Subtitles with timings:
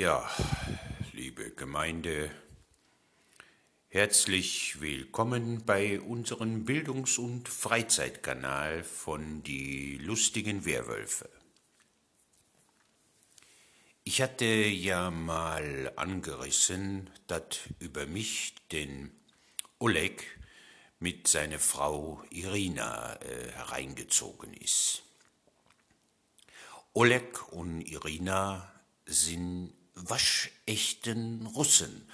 [0.00, 0.26] Ja,
[1.12, 2.30] liebe Gemeinde,
[3.88, 11.28] herzlich willkommen bei unserem Bildungs- und Freizeitkanal von Die lustigen Werwölfe.
[14.02, 19.12] Ich hatte ja mal angerissen, dass über mich den
[19.78, 20.24] Oleg
[20.98, 25.02] mit seiner Frau Irina äh, hereingezogen ist.
[26.94, 28.72] Oleg und Irina
[29.04, 32.08] sind waschechten Russen.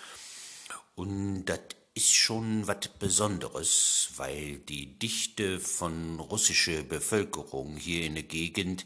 [0.95, 1.61] Und das
[1.95, 8.85] ist schon was Besonderes, weil die Dichte von russischer Bevölkerung hier in der Gegend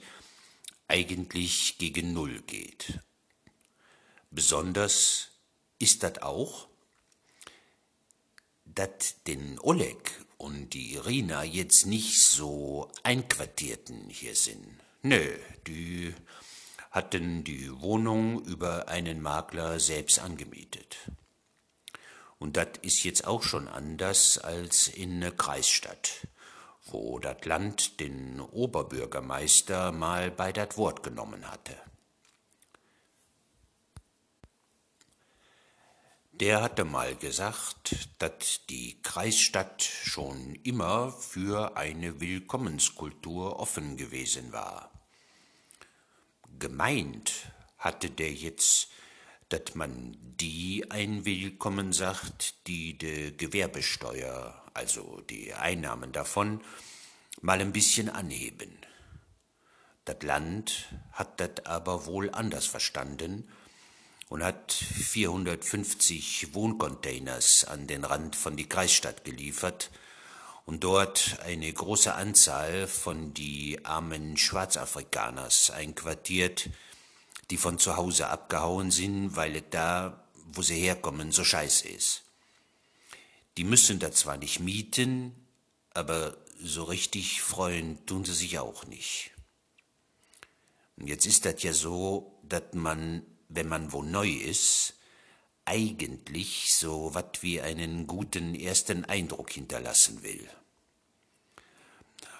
[0.86, 3.00] eigentlich gegen Null geht.
[4.30, 5.28] Besonders
[5.78, 6.68] ist das auch,
[8.64, 14.64] dass den Oleg und die Irina jetzt nicht so Einquartierten hier sind.
[15.02, 15.36] Nö,
[15.66, 16.14] die
[16.90, 21.10] hatten die Wohnung über einen Makler selbst angemietet.
[22.38, 26.26] Und das ist jetzt auch schon anders als in ne Kreisstadt,
[26.86, 31.76] wo das Land den Oberbürgermeister mal bei dat Wort genommen hatte.
[36.32, 44.89] Der hatte mal gesagt, dass die Kreisstadt schon immer für eine Willkommenskultur offen gewesen war
[46.60, 48.88] gemeint hatte der jetzt,
[49.48, 56.60] dass man die einwillkommen sagt, die de Gewerbesteuer, also die Einnahmen davon,
[57.40, 58.70] mal ein bisschen anheben.
[60.04, 63.48] Das Land hat das aber wohl anders verstanden
[64.28, 69.90] und hat 450 Wohncontainers an den Rand von die Kreisstadt geliefert,
[70.70, 76.70] und dort eine große Anzahl von die armen Schwarzafrikaners einquartiert,
[77.50, 82.22] die von zu Hause abgehauen sind, weil es da, wo sie herkommen, so scheiße ist.
[83.56, 85.34] Die müssen da zwar nicht mieten,
[85.92, 89.32] aber so richtig freuen tun sie sich auch nicht.
[90.96, 94.94] Und jetzt ist das ja so, dass man, wenn man wo neu ist,
[95.64, 100.48] eigentlich so wat wie einen guten ersten Eindruck hinterlassen will.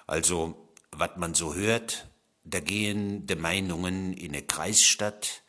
[0.07, 0.55] Also,
[0.91, 2.07] wat man so hört,
[2.43, 5.43] da gehen de Meinungen in ne Kreisstadt,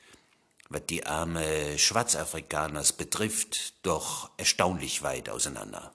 [0.69, 5.93] wat die arme Schwarzafrikaners betrifft, doch erstaunlich weit auseinander.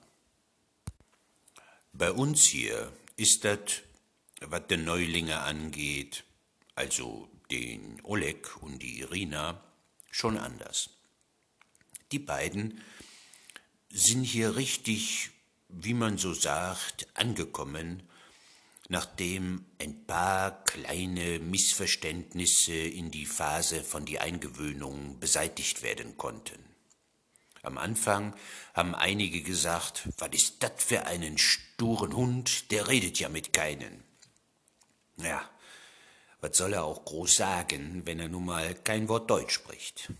[1.92, 3.82] Bei uns hier ist dat,
[4.40, 6.24] wat de Neulinge angeht,
[6.76, 9.60] also den Oleg und die Irina,
[10.10, 10.90] schon anders.
[12.12, 12.80] Die beiden
[13.90, 15.30] sind hier richtig,
[15.68, 18.07] wie man so sagt, angekommen
[18.88, 26.58] nachdem ein paar kleine Missverständnisse in die Phase von die Eingewöhnung beseitigt werden konnten.
[27.62, 28.34] Am Anfang
[28.72, 34.02] haben einige gesagt, was ist das für einen sturen Hund, der redet ja mit keinen.
[35.18, 35.48] Ja,
[36.40, 40.12] was soll er auch groß sagen, wenn er nun mal kein Wort Deutsch spricht?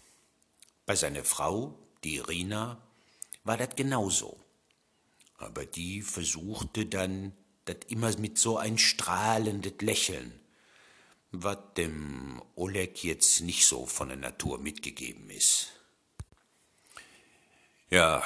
[0.84, 2.82] Bei seiner Frau, die Irina,
[3.44, 4.38] war das genauso.
[5.38, 7.32] Aber die versuchte dann
[7.68, 10.40] das immer mit so ein strahlendes Lächeln,
[11.30, 15.68] was dem Oleg jetzt nicht so von der Natur mitgegeben ist.
[17.90, 18.22] Ja,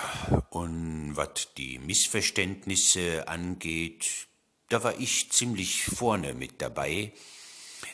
[0.51, 4.27] und was die Missverständnisse angeht,
[4.69, 7.13] da war ich ziemlich vorne mit dabei.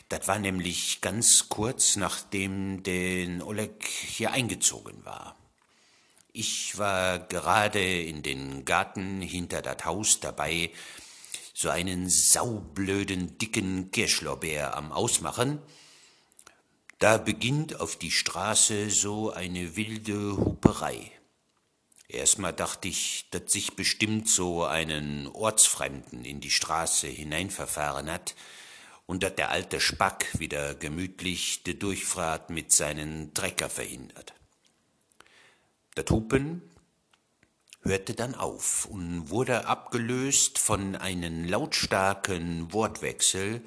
[0.07, 5.35] Das war nämlich ganz kurz nachdem den Oleg hier eingezogen war.
[6.31, 10.71] Ich war gerade in den Garten hinter das Haus dabei,
[11.59, 15.61] so einen saublöden, dicken Kirschlorbeer am Ausmachen,
[16.99, 21.11] da beginnt auf die Straße so eine wilde Huperei.
[22.07, 28.35] Erstmal dachte ich, dass sich bestimmt so einen Ortsfremden in die Straße hineinverfahren hat
[29.05, 34.33] und dass der alte Spack wieder gemütlich die Durchfahrt mit seinen Trecker verhindert.
[35.95, 36.61] Das Hupen
[37.81, 43.61] hörte dann auf und wurde abgelöst von einem lautstarken Wortwechsel,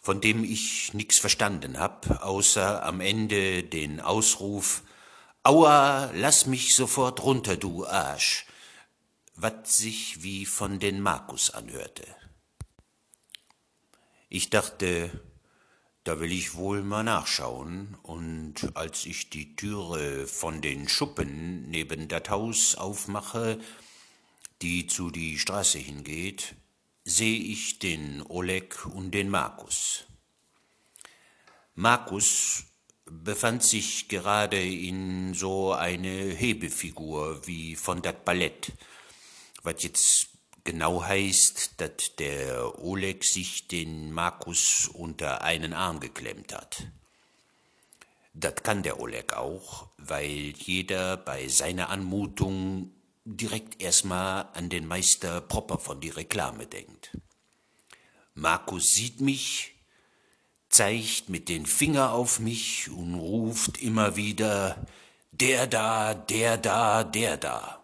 [0.00, 4.82] von dem ich nix verstanden hab, außer am Ende den Ausruf
[5.46, 8.46] Aua, lass mich sofort runter, du Arsch,
[9.36, 12.06] wat sich wie von den Markus anhörte.
[14.30, 15.10] Ich dachte,
[16.04, 22.08] da will ich wohl mal nachschauen, und als ich die Türe von den Schuppen neben
[22.08, 23.58] dat Haus aufmache,
[24.60, 26.54] die zu die Straße hingeht,
[27.04, 30.04] seh ich den Oleg und den Markus.
[31.74, 32.64] Markus
[33.06, 38.72] befand sich gerade in so eine Hebefigur wie von dat Ballett,
[39.62, 40.33] was jetzt
[40.64, 46.88] genau heißt, dass der Oleg sich den Markus unter einen Arm geklemmt hat.
[48.32, 52.90] Das kann der Oleg auch, weil jeder bei seiner Anmutung
[53.24, 57.16] direkt erstmal an den Meister Propper von die Reklame denkt.
[58.34, 59.74] Markus sieht mich,
[60.68, 64.84] zeigt mit den Finger auf mich und ruft immer wieder,
[65.30, 67.83] der da, der da, der da.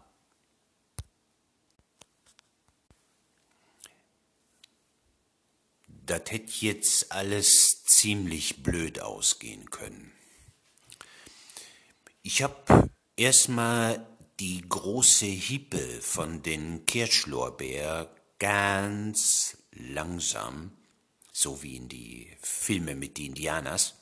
[6.10, 10.10] Das hätte jetzt alles ziemlich blöd ausgehen können.
[12.22, 14.04] Ich hab erstmal
[14.40, 20.72] die große Hippe von den Kirschlorbeer ganz langsam,
[21.30, 23.94] so wie in die Filme mit den Indianers,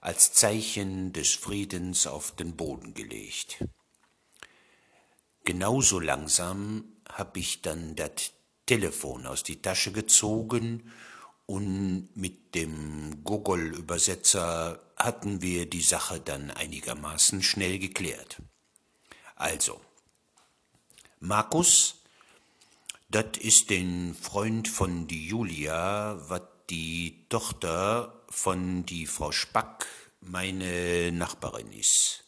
[0.00, 3.62] als Zeichen des Friedens auf den Boden gelegt.
[5.44, 8.32] Genauso langsam hab ich dann das
[8.66, 10.92] Telefon aus die Tasche gezogen
[11.46, 18.42] und mit dem Gogol-Übersetzer hatten wir die Sache dann einigermaßen schnell geklärt.
[19.36, 19.80] Also,
[21.20, 22.02] Markus,
[23.08, 29.86] das ist den Freund von die Julia, wat die Tochter von die Frau Spack,
[30.20, 32.25] meine Nachbarin ist.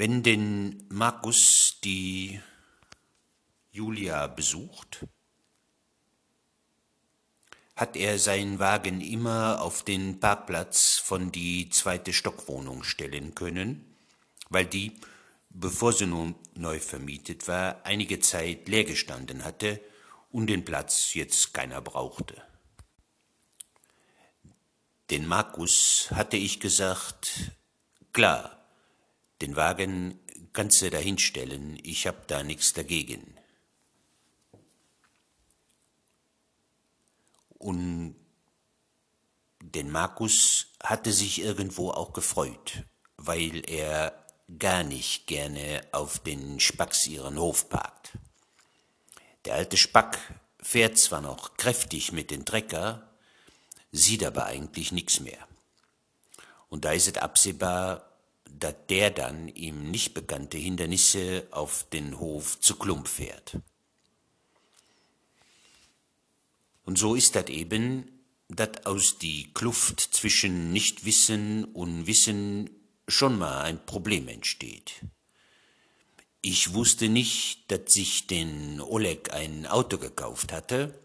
[0.00, 2.40] Wenn denn Markus die
[3.72, 5.04] Julia besucht,
[7.74, 13.96] hat er seinen Wagen immer auf den Parkplatz von die zweite Stockwohnung stellen können,
[14.50, 15.00] weil die,
[15.50, 19.80] bevor sie nun neu vermietet war, einige Zeit leer gestanden hatte
[20.30, 22.40] und den Platz jetzt keiner brauchte.
[25.10, 27.50] Den Markus hatte ich gesagt,
[28.12, 28.57] klar,
[29.40, 30.18] den Wagen
[30.52, 33.36] kannst du dahinstellen, ich hab da nichts dagegen.
[37.58, 38.16] Und
[39.60, 42.84] den Markus hatte sich irgendwo auch gefreut,
[43.16, 44.26] weil er
[44.58, 48.12] gar nicht gerne auf den Spacks ihren Hof parkt.
[49.44, 50.18] Der alte Spack
[50.60, 53.10] fährt zwar noch kräftig mit den Trecker,
[53.92, 55.46] sieht aber eigentlich nichts mehr.
[56.68, 58.07] Und da ist es absehbar,
[58.58, 63.58] dass der dann ihm nicht bekannte Hindernisse auf den Hof zu Klump fährt.
[66.84, 68.10] Und so ist das eben,
[68.48, 72.70] dass aus die Kluft zwischen Nichtwissen und Wissen
[73.06, 75.02] schon mal ein Problem entsteht.
[76.40, 80.98] Ich wusste nicht, dass sich den Oleg ein Auto gekauft hatte,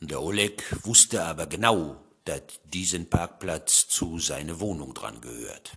[0.00, 5.72] und der Oleg wusste aber genau, dass diesen Parkplatz zu seiner Wohnung dran gehört.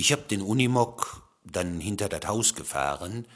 [0.00, 3.26] Ich hab den Unimog dann hinter das Haus gefahren,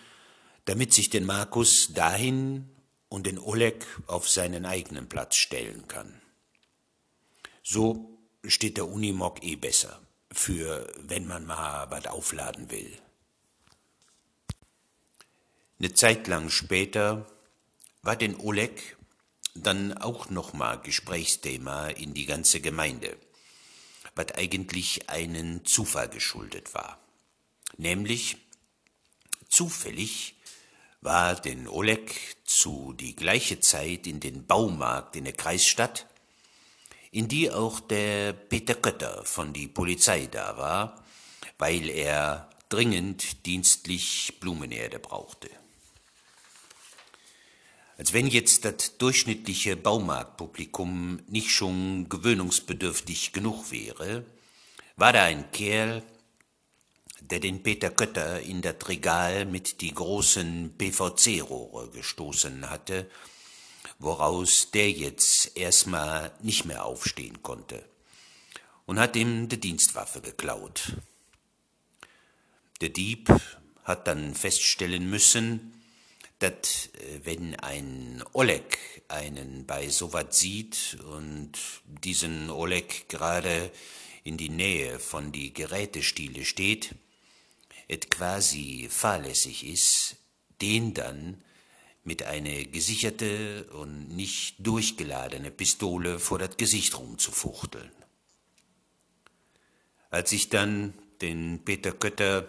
[0.64, 2.70] damit sich den Markus dahin
[3.11, 6.22] und den Oleg auf seinen eigenen Platz stellen kann.
[7.62, 10.00] So steht der Unimog eh besser,
[10.32, 12.96] für wenn man mal was aufladen will.
[15.78, 17.26] Eine Zeit lang später
[18.00, 18.96] war den Oleg
[19.55, 23.19] dann auch noch mal Gesprächsthema in die ganze Gemeinde
[24.15, 26.99] was eigentlich einen Zufall geschuldet war.
[27.77, 28.37] Nämlich
[29.49, 30.37] zufällig
[31.01, 36.06] war den Oleg zu die gleiche Zeit in den Baumarkt in der Kreisstadt,
[37.11, 41.05] in die auch der Peter Kötter von die Polizei da war,
[41.59, 45.51] weil er dringend dienstlich Blumenerde brauchte.
[47.96, 54.24] Als wenn jetzt das durchschnittliche Baumarktpublikum nicht schon gewöhnungsbedürftig genug wäre,
[54.96, 56.03] war da ein Kerl,
[57.20, 63.08] der den Peter Kötter in das Regal mit die großen PVC-Rohre gestoßen hatte,
[63.98, 67.84] woraus der jetzt erstmal nicht mehr aufstehen konnte,
[68.86, 70.96] und hat ihm die Dienstwaffe geklaut.
[72.81, 73.32] Der Dieb
[73.84, 75.83] hat dann feststellen müssen,
[76.44, 81.53] dass äh, wenn ein Oleg einen bei sowas sieht und
[81.86, 83.70] diesen Oleg gerade
[84.24, 86.94] in die Nähe von die Gerätestiele steht,
[87.89, 90.17] et quasi fahrlässig ist,
[90.60, 91.43] den dann
[92.03, 97.91] mit eine gesicherte und nicht durchgeladene Pistole vor das Gesicht rumzufuchteln.
[100.10, 102.48] Als ich dann den Peter Kötter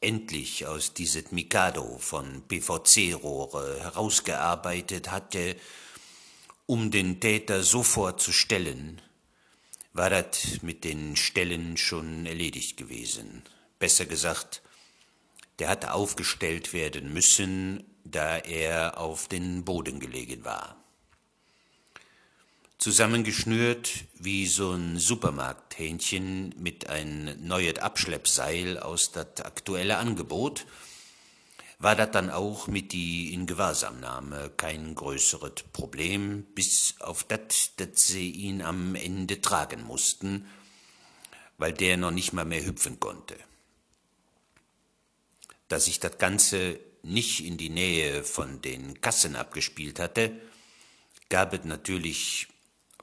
[0.00, 5.56] endlich aus diesem Mikado von PVC-Rohre herausgearbeitet hatte,
[6.66, 9.00] um den Täter sofort zu stellen,
[9.92, 13.42] war das mit den Stellen schon erledigt gewesen.
[13.78, 14.62] Besser gesagt,
[15.58, 20.77] der hatte aufgestellt werden müssen, da er auf den Boden gelegen war
[22.78, 30.64] zusammengeschnürt wie so ein Supermarkthähnchen mit ein neues Abschleppseil aus dat aktuelle Angebot,
[31.80, 37.98] war dat dann auch mit die in Gewahrsamnahme kein größeres Problem, bis auf dat, dat
[37.98, 40.46] sie ihn am Ende tragen mussten,
[41.56, 43.36] weil der noch nicht mal mehr hüpfen konnte.
[45.68, 50.32] Da sich das Ganze nicht in die Nähe von den Kassen abgespielt hatte,
[51.28, 52.48] gab es natürlich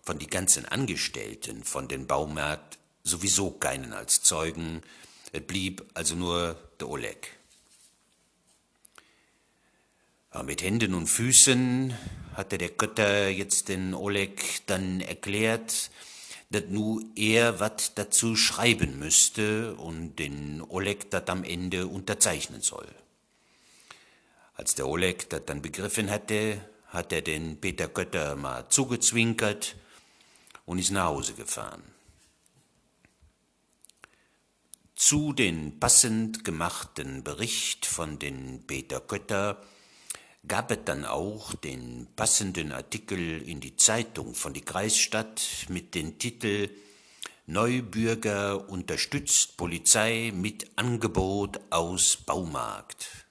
[0.05, 4.81] von die ganzen Angestellten von den Baumarkt sowieso keinen als Zeugen,
[5.31, 7.35] es blieb also nur der Oleg.
[10.29, 11.97] Aber mit Händen und Füßen
[12.35, 15.89] hatte der Götter jetzt den Oleg dann erklärt,
[16.51, 22.87] dass nu er wat dazu schreiben müsste und den Oleg dat am Ende unterzeichnen soll.
[24.53, 29.75] Als der Oleg das dann begriffen hatte, hat er den Peter Götter mal zugezwinkert
[30.65, 31.83] und ist nach Hause gefahren.
[34.95, 39.61] Zu den passend gemachten Bericht von den Peter Kötter
[40.47, 46.17] gab es dann auch den passenden Artikel in die Zeitung von die Kreisstadt mit dem
[46.17, 46.69] Titel
[47.47, 53.24] Neubürger unterstützt Polizei mit Angebot aus Baumarkt.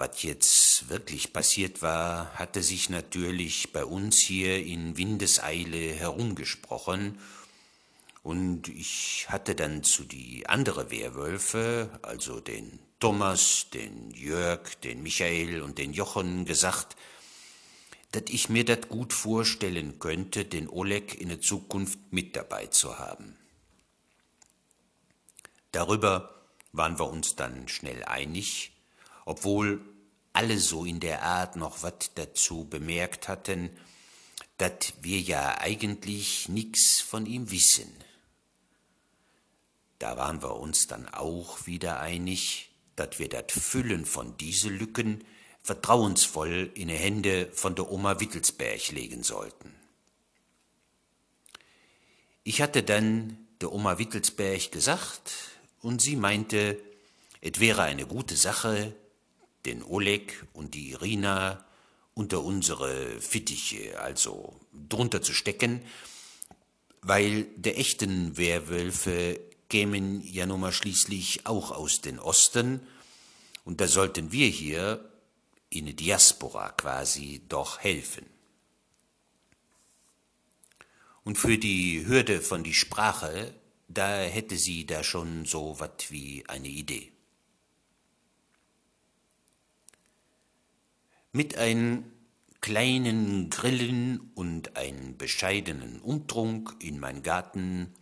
[0.00, 7.18] Was jetzt wirklich passiert war, hatte sich natürlich bei uns hier in Windeseile herumgesprochen,
[8.22, 15.60] und ich hatte dann zu die andere Werwölfe, also den Thomas, den Jörg, den Michael
[15.60, 16.96] und den Jochen gesagt,
[18.12, 22.98] dass ich mir das gut vorstellen könnte, den Oleg in der Zukunft mit dabei zu
[22.98, 23.36] haben.
[25.72, 26.42] Darüber
[26.72, 28.72] waren wir uns dann schnell einig,
[29.30, 29.80] obwohl
[30.32, 33.70] alle so in der Art noch wat dazu bemerkt hatten,
[34.58, 37.94] dat wir ja eigentlich nix von ihm wissen.
[40.00, 45.22] Da waren wir uns dann auch wieder einig, dat wir dat Füllen von diese Lücken
[45.62, 49.72] vertrauensvoll in die Hände von der Oma Wittelsberg legen sollten.
[52.42, 55.30] Ich hatte dann der Oma Wittelsberg gesagt,
[55.82, 56.80] und sie meinte,
[57.40, 58.92] es wäre eine gute Sache,
[59.64, 61.64] den Oleg und die Irina
[62.14, 65.82] unter unsere Fittiche, also drunter zu stecken,
[67.02, 72.80] weil der echten Werwölfe kämen ja nun mal schließlich auch aus den Osten,
[73.64, 75.10] und da sollten wir hier
[75.68, 78.26] in der Diaspora quasi doch helfen.
[81.22, 83.54] Und für die Hürde von die Sprache,
[83.86, 87.12] da hätte sie da schon so wat wie eine Idee.
[91.32, 92.10] Mit ein
[92.60, 97.94] kleinen Grillen und ein bescheidenen Umtrunk in mein Garten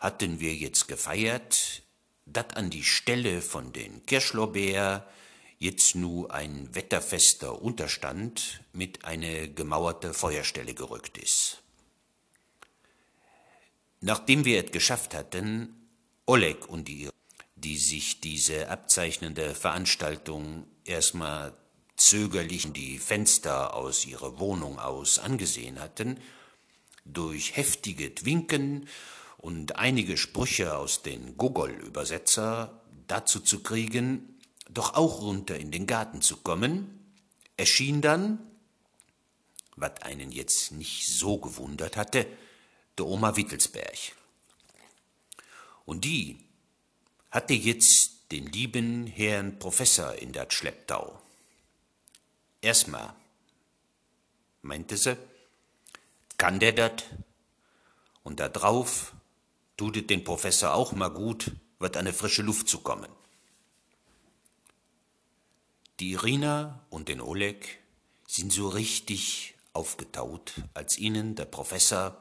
[0.00, 1.82] hatten wir jetzt gefeiert,
[2.26, 5.06] dat an die Stelle von den Kirschlorbeer
[5.58, 11.62] jetzt nu ein wetterfester Unterstand mit eine gemauerte Feuerstelle gerückt ist.
[14.00, 15.88] Nachdem wir es geschafft hatten,
[16.26, 17.08] Oleg und die,
[17.54, 21.56] die sich diese abzeichnende Veranstaltung erstmal
[21.96, 26.18] zögerlich die Fenster aus ihrer Wohnung aus angesehen hatten,
[27.04, 28.88] durch heftige Winken
[29.38, 34.38] und einige Sprüche aus den Gogol-Übersetzer dazu zu kriegen,
[34.68, 37.14] doch auch runter in den Garten zu kommen,
[37.56, 38.38] erschien dann,
[39.76, 42.26] was einen jetzt nicht so gewundert hatte,
[42.98, 43.96] der Oma Wittelsberg.
[45.84, 46.38] Und die
[47.30, 51.22] hatte jetzt den lieben Herrn Professor in dat Schlepptau.
[52.66, 53.14] Erstmal,
[54.62, 55.16] meinte sie,
[56.36, 57.04] kann der dat?
[58.24, 59.12] Und da drauf
[59.76, 63.12] tut es den Professor auch mal gut, wird eine frische Luft zu kommen.
[66.00, 67.78] Die Irina und den Oleg
[68.26, 72.20] sind so richtig aufgetaut, als ihnen der Professor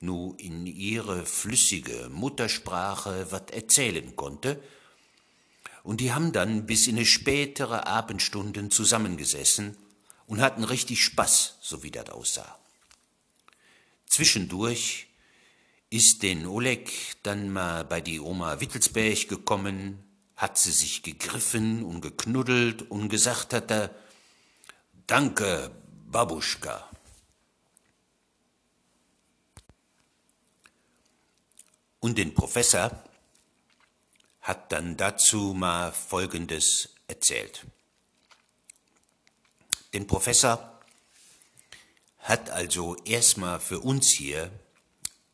[0.00, 4.62] nu in ihre flüssige Muttersprache wat erzählen konnte,
[5.82, 9.76] und die haben dann bis in eine spätere Abendstunden zusammengesessen
[10.26, 12.58] und hatten richtig Spaß, so wie das aussah.
[14.06, 15.08] Zwischendurch
[15.88, 20.04] ist den Oleg dann mal bei die Oma Wittelsberg gekommen,
[20.36, 23.94] hat sie sich gegriffen und geknuddelt und gesagt hat er,
[25.06, 25.72] Danke,
[26.06, 26.88] Babuschka.
[31.98, 33.02] Und den Professor
[34.40, 37.66] hat dann dazu mal Folgendes erzählt.
[39.92, 40.80] Den Professor
[42.18, 44.50] hat also erstmal für uns hier,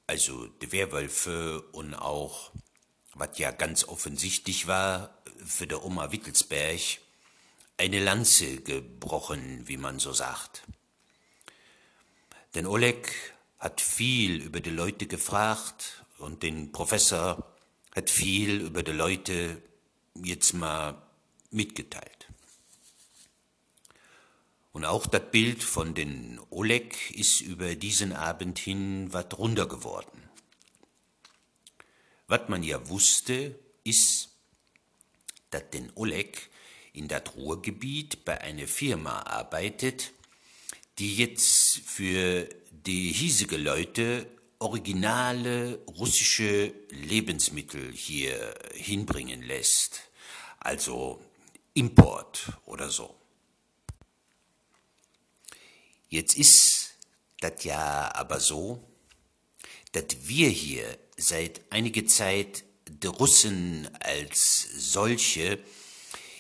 [0.07, 2.53] also die Werwölfe und auch,
[3.15, 6.81] was ja ganz offensichtlich war, für der Oma Wittelsberg,
[7.77, 10.63] eine Lanze gebrochen, wie man so sagt.
[12.55, 13.13] Denn Oleg
[13.59, 17.56] hat viel über die Leute gefragt und den Professor
[17.97, 19.63] hat viel über die Leute
[20.15, 21.03] jetzt mal
[21.51, 22.29] mitgeteilt.
[24.73, 30.29] Und auch das Bild von den Oleg ist über diesen Abend hin wat runder geworden.
[32.29, 34.29] Was man ja wusste, ist,
[35.49, 36.51] dass den Oleg
[36.93, 40.13] in das Ruhrgebiet bei einer Firma arbeitet,
[40.99, 44.27] die jetzt für die hiesige Leute
[44.59, 50.03] originale russische Lebensmittel hier hinbringen lässt,
[50.61, 51.23] also
[51.75, 53.15] Import oder so.
[56.09, 56.95] Jetzt ist
[57.41, 58.83] das ja aber so,
[59.93, 65.59] dass wir hier seit einiger Zeit die Russen als solche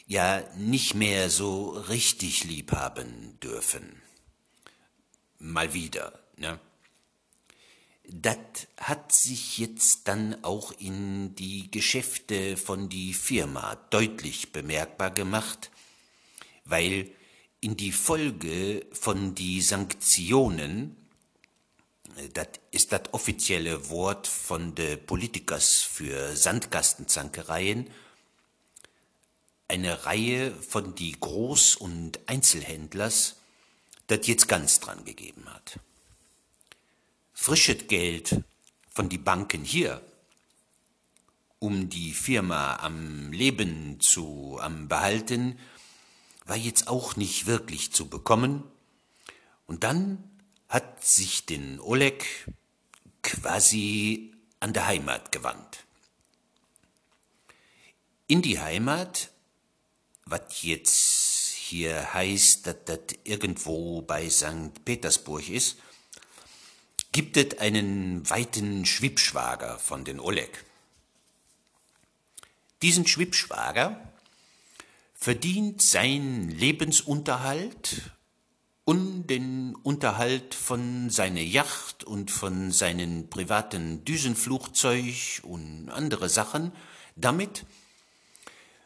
[0.06, 4.00] ja nicht mehr so richtig lieb haben dürfen.
[5.38, 6.60] Mal wieder, ne?
[8.08, 8.38] Das
[8.76, 15.70] hat sich jetzt dann auch in die Geschäfte von die Firma deutlich bemerkbar gemacht,
[16.64, 17.10] weil
[17.60, 20.96] in die Folge von die Sanktionen,
[22.34, 27.90] das ist das offizielle Wort von de Politikers für Sandkastenzankereien,
[29.68, 33.36] eine Reihe von die Groß- und Einzelhändlers
[34.06, 35.80] das jetzt ganz dran gegeben hat.
[37.38, 38.42] Frisches Geld
[38.90, 40.00] von die Banken hier,
[41.60, 45.58] um die Firma am Leben zu am behalten,
[46.46, 48.64] war jetzt auch nicht wirklich zu bekommen.
[49.66, 50.24] Und dann
[50.68, 52.26] hat sich den Oleg
[53.22, 55.84] quasi an der Heimat gewandt.
[58.26, 59.30] In die Heimat
[60.26, 64.84] was jetzt hier heißt, dass das irgendwo bei St.
[64.84, 65.78] Petersburg ist,
[67.16, 70.66] gibt es einen weiten Schwibschwager von den Oleg.
[72.82, 74.12] Diesen Schwibschwager
[75.14, 78.10] verdient seinen Lebensunterhalt
[78.84, 86.70] und den Unterhalt von seiner Yacht und von seinen privaten Düsenflugzeug und andere Sachen
[87.16, 87.64] damit,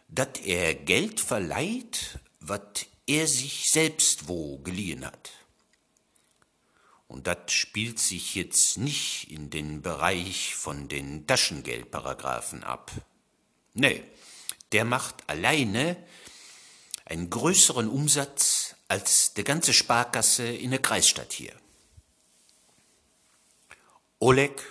[0.07, 5.33] dass er Geld verleiht, was er sich selbst wo geliehen hat.
[7.11, 12.93] Und das spielt sich jetzt nicht in den Bereich von den Taschengeldparagraphen ab.
[13.75, 14.05] Nee,
[14.71, 15.97] der macht alleine
[17.05, 21.53] einen größeren Umsatz als der ganze Sparkasse in der Kreisstadt hier.
[24.21, 24.63] Oleg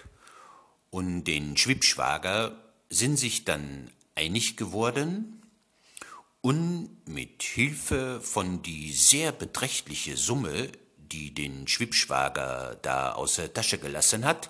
[0.92, 2.58] und den Schwibschwager
[2.90, 5.44] sind sich dann einig geworden
[6.40, 10.72] und mit Hilfe von die sehr beträchtliche Summe,
[11.12, 14.50] die den Schwibschwager da aus der Tasche gelassen hat,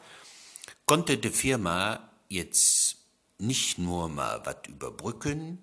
[0.85, 2.97] konnte die Firma jetzt
[3.37, 5.59] nicht nur mal was überbrücken,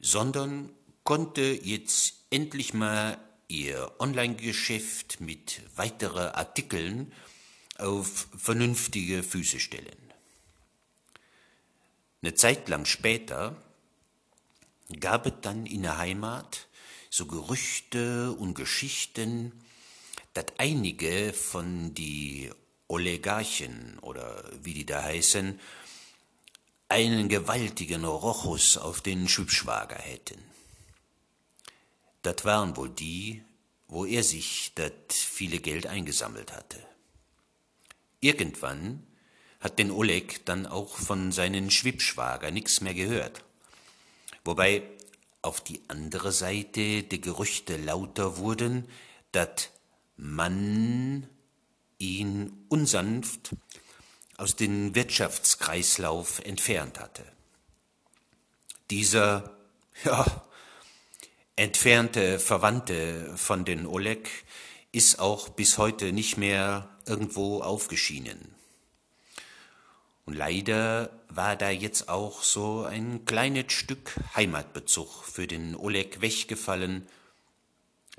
[0.00, 0.70] sondern
[1.04, 7.12] konnte jetzt endlich mal ihr Online-Geschäft mit weiteren Artikeln
[7.78, 10.12] auf vernünftige Füße stellen.
[12.22, 13.56] Eine Zeit lang später
[15.00, 16.66] gab es dann in der Heimat
[17.10, 19.52] so Gerüchte und Geschichten,
[20.36, 22.50] dass einige von die
[22.88, 25.58] Oligarchen oder wie die da heißen,
[26.88, 30.38] einen gewaltigen Rochus auf den Schübschwager hätten.
[32.20, 33.42] Das waren wohl die,
[33.88, 36.84] wo er sich das viele Geld eingesammelt hatte.
[38.20, 39.06] Irgendwann
[39.60, 43.42] hat den Oleg dann auch von seinen Schwibschwager nichts mehr gehört.
[44.44, 44.82] Wobei
[45.40, 48.86] auf die andere Seite die Gerüchte lauter wurden,
[49.32, 49.70] dass
[50.16, 51.28] man
[51.98, 53.54] ihn unsanft
[54.36, 57.24] aus dem Wirtschaftskreislauf entfernt hatte.
[58.90, 59.56] Dieser,
[60.04, 60.42] ja,
[61.56, 64.28] entfernte Verwandte von den Oleg
[64.92, 68.54] ist auch bis heute nicht mehr irgendwo aufgeschienen.
[70.26, 77.06] Und leider war da jetzt auch so ein kleines Stück Heimatbezug für den Oleg weggefallen,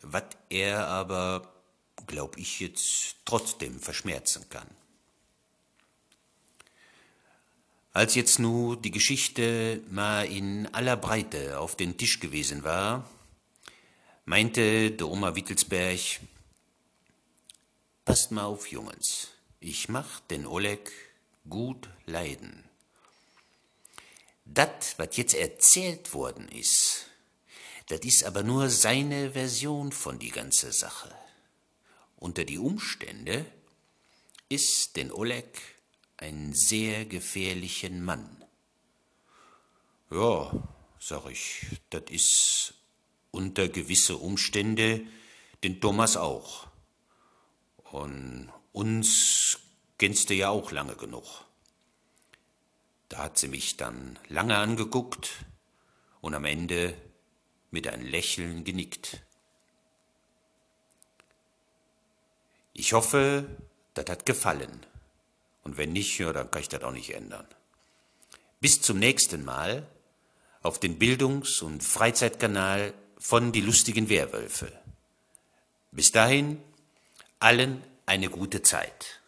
[0.01, 1.53] was er aber,
[2.07, 4.67] glaub ich, jetzt trotzdem verschmerzen kann.
[7.93, 13.09] Als jetzt nu die Geschichte mal in aller Breite auf den Tisch gewesen war,
[14.25, 15.99] meinte der Oma Wittelsberg,
[18.05, 20.91] passt mal auf, Jungens, ich mach den Oleg
[21.49, 22.63] gut leiden.
[24.45, 27.07] Das, was jetzt erzählt worden ist,
[27.87, 31.13] das ist aber nur seine Version von die ganze Sache.
[32.17, 33.45] Unter die Umstände
[34.49, 35.61] ist den Oleg
[36.17, 38.43] ein sehr gefährlichen Mann.
[40.09, 40.51] Ja,
[40.99, 42.73] sag ich, das ist
[43.29, 45.05] unter gewisse Umstände
[45.63, 46.67] den Thomas auch.
[47.91, 49.59] Und uns
[49.99, 51.45] kennst du ja auch lange genug.
[53.09, 55.45] Da hat sie mich dann lange angeguckt
[56.19, 56.99] und am Ende
[57.69, 59.21] mit ein Lächeln genickt.
[62.79, 63.43] Ich hoffe,
[63.95, 64.85] das hat gefallen.
[65.63, 67.47] Und wenn nicht, ja, dann kann ich das auch nicht ändern.
[68.61, 69.87] Bis zum nächsten Mal
[70.61, 74.71] auf den Bildungs- und Freizeitkanal von Die lustigen Werwölfe.
[75.91, 76.61] Bis dahin,
[77.39, 79.21] allen eine gute Zeit.